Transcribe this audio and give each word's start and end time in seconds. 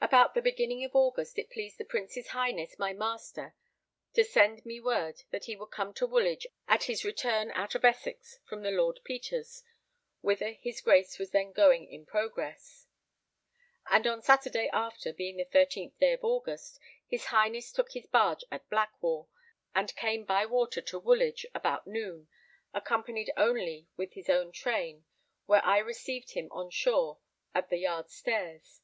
About 0.00 0.34
the 0.34 0.42
beginning 0.42 0.82
of 0.82 0.96
August 0.96 1.38
it 1.38 1.48
pleased 1.48 1.78
the 1.78 1.84
Prince's 1.84 2.30
Highness 2.30 2.76
my 2.76 2.92
master 2.92 3.54
to 4.14 4.24
send 4.24 4.66
me 4.66 4.80
word 4.80 5.22
that 5.30 5.44
he 5.44 5.54
would 5.54 5.70
come 5.70 5.94
to 5.94 6.08
Woolwich 6.08 6.44
at 6.66 6.82
his 6.90 7.04
return 7.04 7.52
out 7.52 7.76
of 7.76 7.84
Essex 7.84 8.40
from 8.44 8.62
the 8.62 8.72
Lord 8.72 8.98
Petre's, 9.04 9.62
whither 10.22 10.54
his 10.54 10.80
Grace 10.80 11.20
was 11.20 11.30
then 11.30 11.52
going 11.52 11.88
in 11.88 12.04
progress; 12.04 12.88
and 13.88 14.08
on 14.08 14.22
Saturday 14.22 14.68
after, 14.72 15.12
being 15.12 15.36
the 15.36 15.44
13th 15.44 15.96
day 16.00 16.14
of 16.14 16.24
August, 16.24 16.80
his 17.06 17.26
Highness 17.26 17.70
took 17.70 17.92
his 17.92 18.08
barge 18.08 18.42
at 18.50 18.68
Blackwall, 18.68 19.30
and 19.72 19.94
came 19.94 20.24
by 20.24 20.46
water 20.46 20.80
to 20.80 20.98
Woolwich 20.98 21.46
about 21.54 21.86
noon, 21.86 22.26
accompanied 22.72 23.30
only 23.36 23.86
with 23.96 24.14
his 24.14 24.28
own 24.28 24.50
train, 24.50 25.04
where 25.46 25.64
I 25.64 25.78
received 25.78 26.32
him 26.32 26.48
on 26.50 26.70
shore 26.70 27.20
at 27.54 27.70
the 27.70 27.78
yard 27.78 28.10
stairs. 28.10 28.80